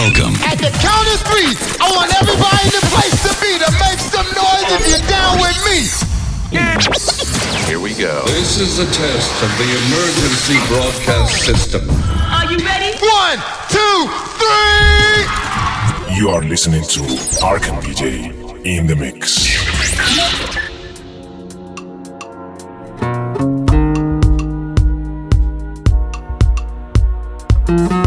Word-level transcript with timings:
welcome. 0.00 0.32
At 0.48 0.56
the 0.56 0.72
count 0.80 1.06
of 1.12 1.20
three, 1.28 1.52
I 1.76 1.92
want 1.92 2.08
everybody 2.16 2.64
in 2.64 2.72
the 2.72 2.88
place 2.88 3.20
to 3.20 3.32
be 3.36 3.52
to 3.60 3.68
make 3.84 4.00
some 4.00 4.24
noise 4.32 4.64
if 4.72 4.88
you're 4.88 5.04
down 5.12 5.36
with 5.44 5.60
me. 5.68 5.92
Here 7.68 7.78
we 7.78 7.92
go. 7.94 8.24
This 8.24 8.58
is 8.58 8.78
a 8.78 8.86
test 8.86 9.42
of 9.44 9.50
the 9.60 9.68
emergency 9.68 10.56
broadcast 10.72 11.44
system. 11.44 11.84
Are 12.32 12.48
you 12.50 12.56
ready? 12.64 12.96
One, 12.96 13.38
two, 13.68 14.08
three! 14.40 15.28
You 16.16 16.30
are 16.30 16.42
listening 16.42 16.82
to 16.82 17.00
Arkham 17.44 17.82
PJ 17.82 18.64
in 18.64 18.86
the 18.86 18.96
mix. 18.96 19.54
In 27.68 27.76
the 27.76 27.90
mix. 27.90 27.99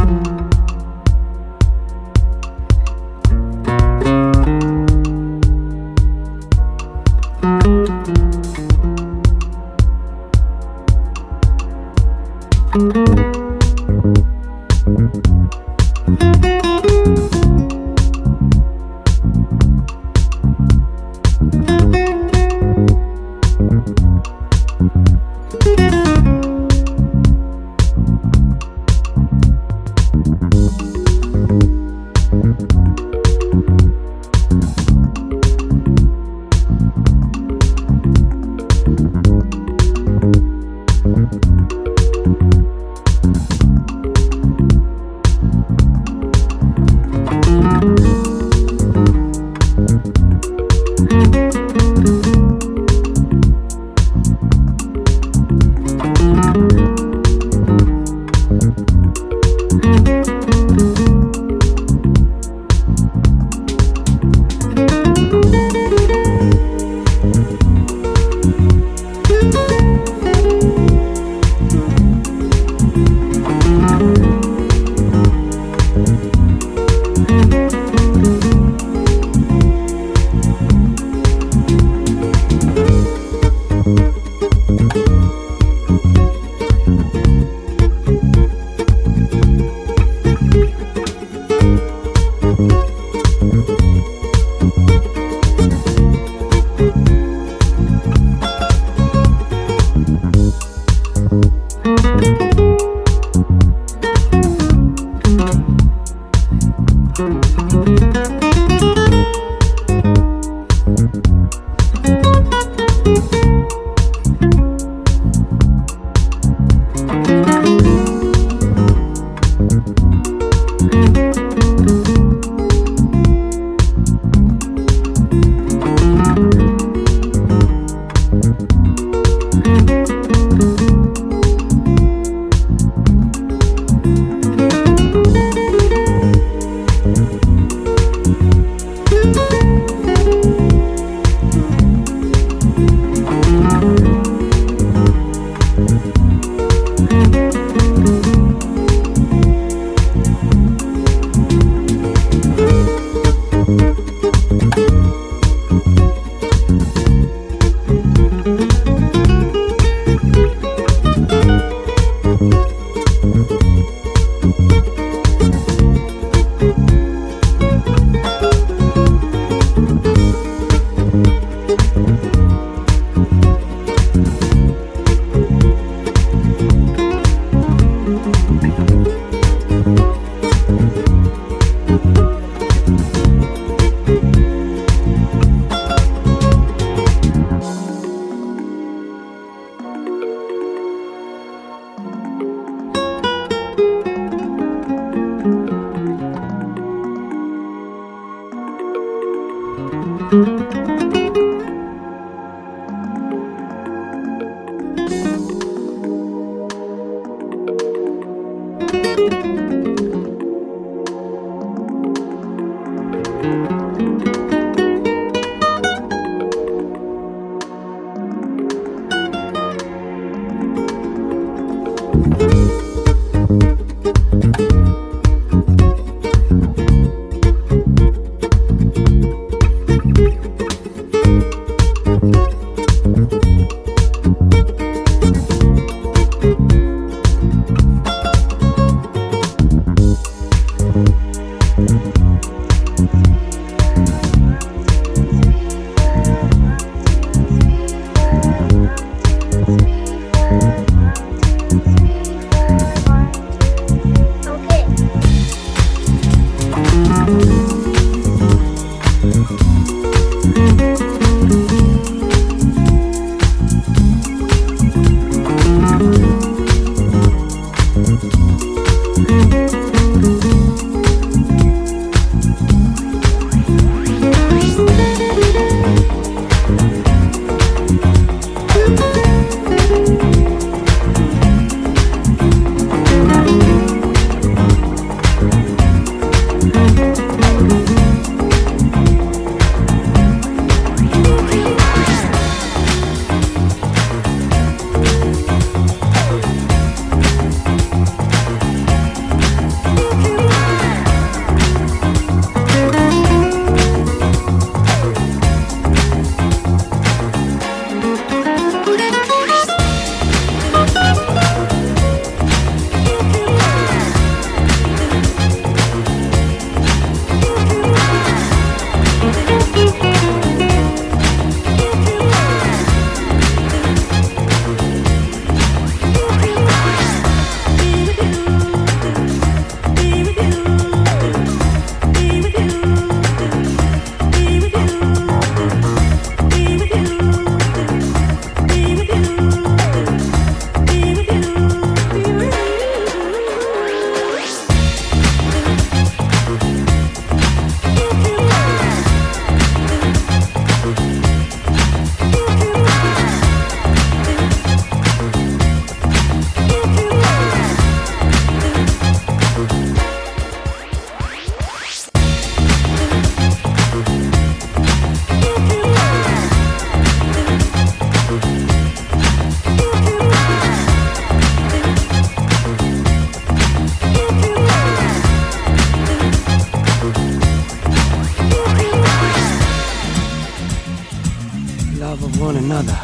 one 382.40 382.56
another. 382.58 382.98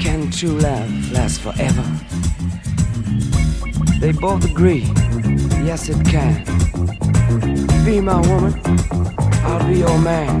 Can 0.00 0.30
true 0.30 0.58
love 0.58 1.12
last 1.12 1.40
forever? 1.40 1.84
They 4.00 4.12
both 4.12 4.44
agree, 4.44 4.84
yes 5.64 5.88
it 5.88 6.04
can. 6.06 6.44
Be 7.84 8.00
my 8.00 8.20
woman, 8.28 8.54
I'll 9.44 9.66
be 9.66 9.78
your 9.78 9.98
man. 9.98 10.40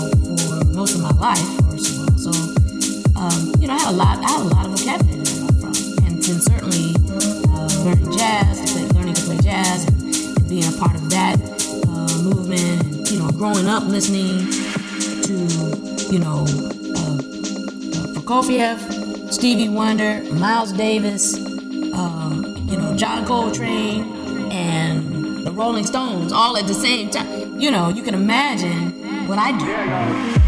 most 0.81 0.95
of 0.95 1.01
my 1.03 1.11
life, 1.11 1.37
first 1.69 1.93
of 1.93 1.99
all. 1.99 2.17
So, 2.17 2.31
um, 3.15 3.53
you 3.61 3.67
know, 3.67 3.75
I 3.75 3.79
had 3.81 3.93
a 3.93 3.97
lot, 3.97 4.17
I 4.17 4.31
had 4.31 4.41
a 4.41 4.49
lot 4.49 4.65
of 4.65 4.71
vocabulary 4.79 5.23
to 5.23 5.35
learn 5.41 5.53
from, 5.61 5.73
and, 6.05 6.15
and 6.17 6.41
certainly 6.41 6.95
uh, 7.53 7.69
learning 7.85 8.17
jazz, 8.17 8.93
learning 8.95 9.13
to 9.13 9.21
play 9.21 9.37
jazz, 9.37 9.85
and, 9.85 10.01
and 10.39 10.49
being 10.49 10.65
a 10.65 10.75
part 10.79 10.95
of 10.95 11.07
that 11.11 11.37
uh, 11.85 12.23
movement, 12.23 12.81
and, 12.81 13.11
you 13.11 13.19
know, 13.19 13.29
growing 13.29 13.67
up 13.67 13.83
listening 13.83 14.49
to, 15.21 15.33
you 16.11 16.17
know, 16.17 16.47
uh, 16.97 17.13
uh, 17.13 18.07
Prokofiev, 18.17 19.31
Stevie 19.31 19.69
Wonder, 19.69 20.23
Miles 20.33 20.73
Davis, 20.73 21.35
um, 21.93 22.57
you 22.67 22.75
know, 22.75 22.97
John 22.97 23.23
Coltrane, 23.27 24.51
and 24.51 25.45
the 25.45 25.51
Rolling 25.51 25.85
Stones 25.85 26.31
all 26.31 26.57
at 26.57 26.65
the 26.65 26.73
same 26.73 27.11
time. 27.11 27.59
You 27.59 27.69
know, 27.69 27.89
you 27.89 28.01
can 28.01 28.15
imagine 28.15 29.27
what 29.27 29.37
I 29.37 29.51
do. 30.35 30.40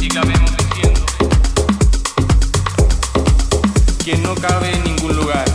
Y 0.00 0.08
cabemos 0.08 0.50
venciendo, 0.56 1.00
quien 4.02 4.22
no 4.22 4.34
cabe 4.36 4.72
en 4.72 4.84
ningún 4.84 5.16
lugar. 5.16 5.47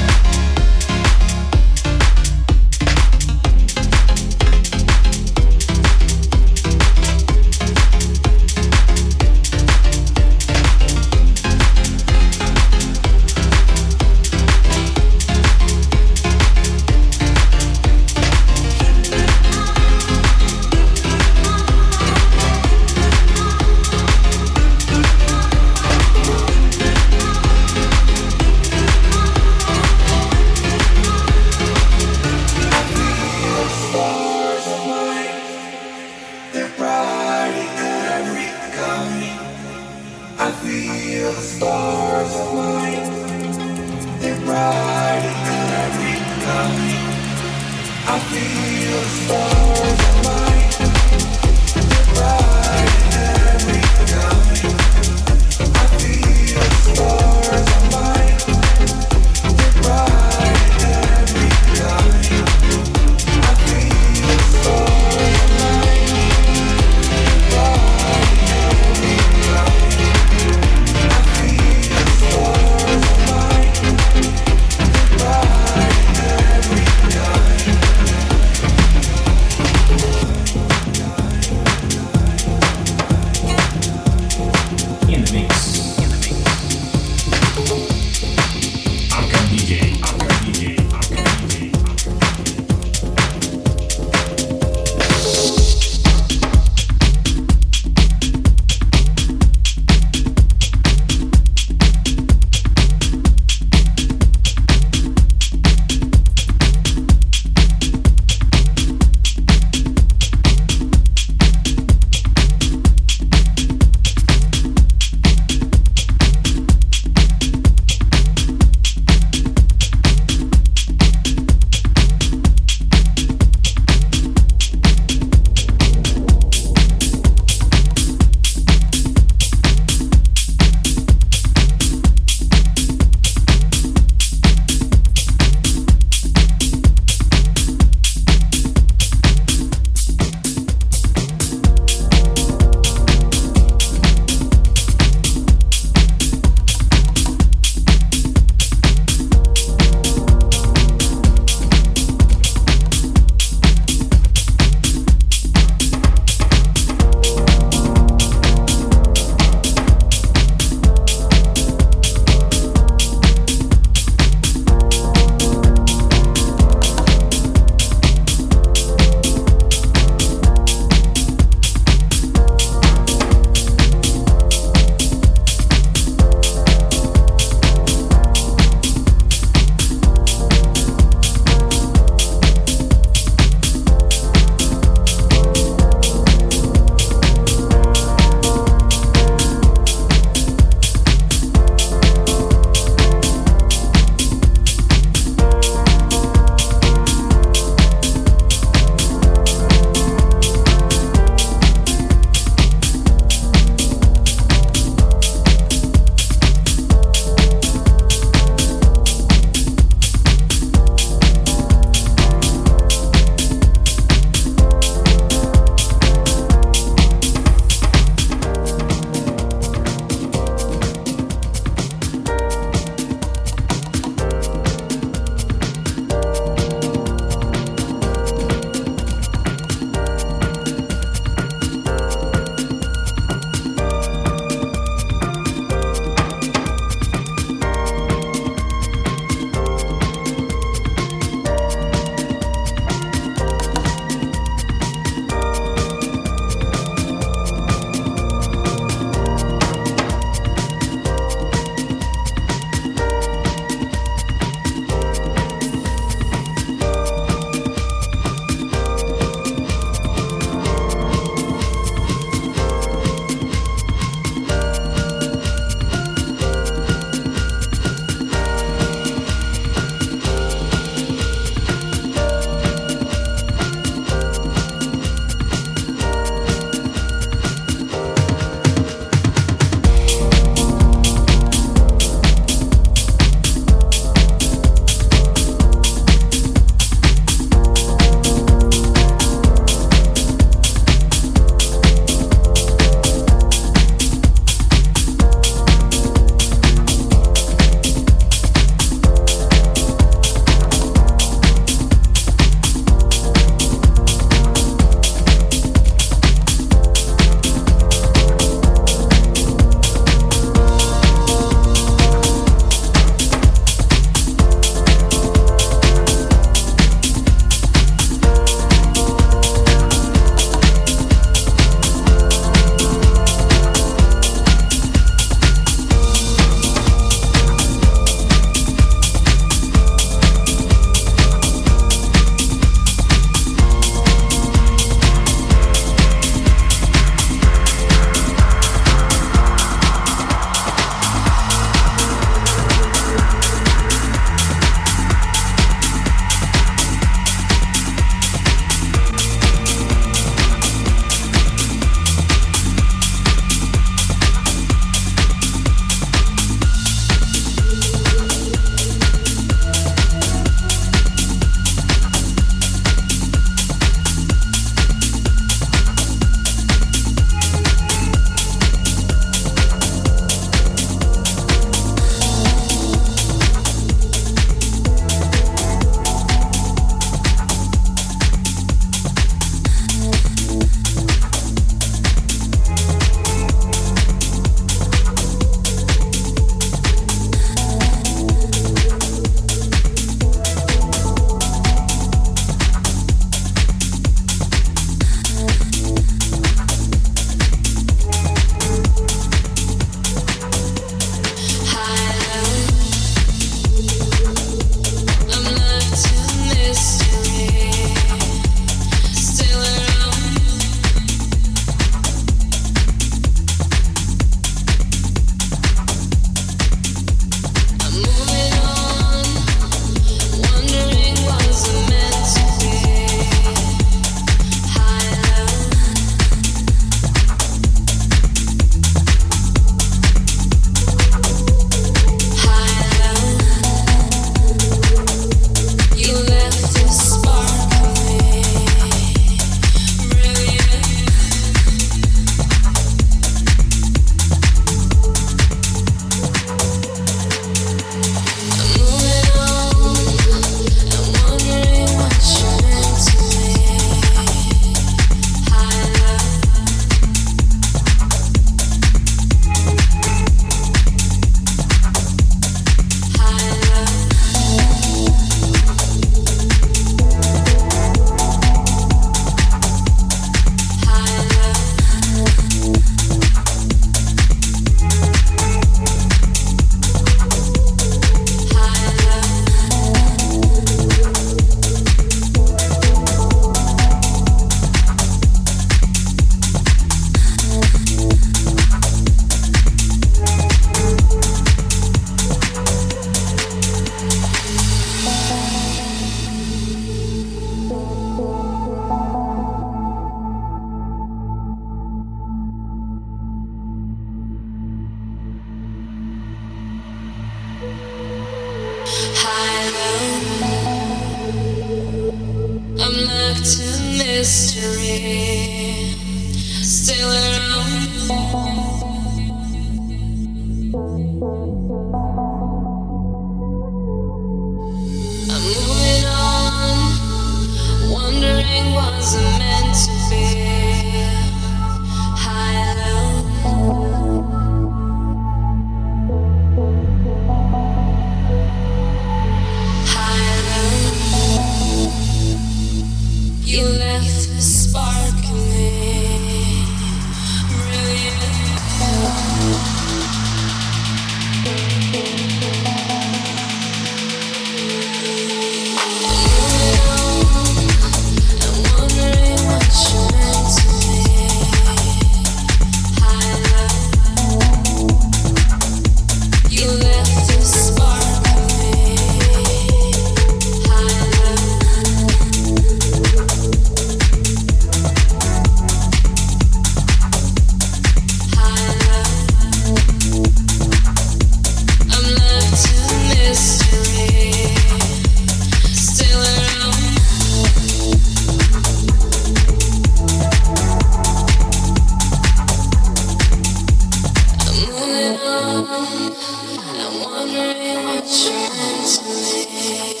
Emotions 598.29 600.00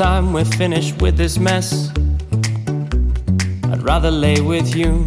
we're 0.00 0.44
finished 0.44 1.00
with 1.00 1.16
this 1.16 1.38
mess, 1.38 1.88
I'd 3.70 3.80
rather 3.82 4.10
lay 4.10 4.40
with 4.40 4.74
you. 4.74 5.06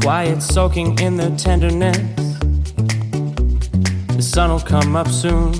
Quiet, 0.00 0.40
soaking 0.40 0.98
in 0.98 1.18
the 1.18 1.30
tenderness. 1.36 1.98
The 4.16 4.22
sun 4.22 4.50
will 4.50 4.60
come 4.60 4.96
up 4.96 5.08
soon. 5.08 5.52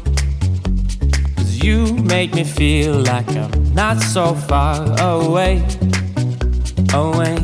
Cause 1.37 1.63
you 1.63 1.93
make 1.97 2.33
me 2.33 2.45
feel 2.45 2.95
like 2.95 3.29
I'm 3.29 3.75
not 3.75 4.01
so 4.01 4.35
far 4.35 4.81
away, 5.03 5.63
away. 6.95 7.37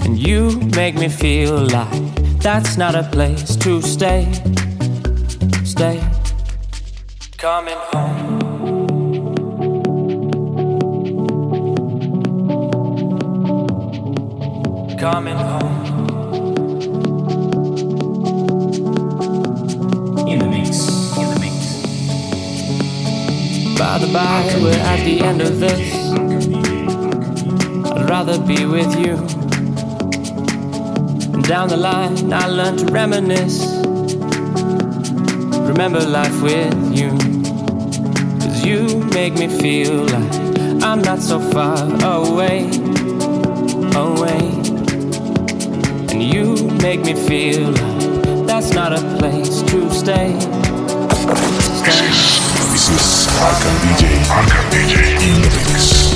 And 0.00 0.16
you 0.16 0.58
make 0.74 0.94
me 0.94 1.10
feel 1.10 1.58
like 1.58 2.40
that's 2.40 2.78
not 2.78 2.94
a 2.94 3.02
place 3.02 3.54
to 3.56 3.82
stay 3.82 4.32
the 25.08 25.24
end 25.24 25.40
of 25.40 25.58
this. 25.58 25.94
I'd 27.92 28.10
rather 28.10 28.38
be 28.38 28.66
with 28.66 28.92
you. 29.04 29.16
Down 31.42 31.68
the 31.70 31.78
line, 31.78 32.30
I 32.30 32.46
learned 32.46 32.80
to 32.80 32.86
reminisce 32.92 33.58
remember 35.70 36.00
life 36.00 36.42
with 36.42 36.76
you. 36.98 37.10
Cause 38.40 38.66
you 38.66 39.02
make 39.14 39.34
me 39.34 39.48
feel 39.48 39.94
like 40.14 40.34
I'm 40.82 41.00
not 41.00 41.20
so 41.20 41.38
far 41.52 41.78
away, 42.18 42.68
away. 44.06 44.44
And 46.10 46.22
you 46.22 46.46
make 46.82 47.00
me 47.00 47.14
feel 47.14 47.70
like 47.70 48.46
that's 48.46 48.74
not 48.74 48.92
a 48.92 49.00
place 49.18 49.62
to 49.70 49.90
stay. 49.90 50.38
stay. 51.80 52.37
This 52.88 53.26
is 53.26 53.32
Arkham 53.36 53.76
DJ. 53.84 54.16
Arkham 54.32 54.70
DJ 54.70 55.20
in 55.20 55.42
the 55.42 55.70
mix. 55.70 56.07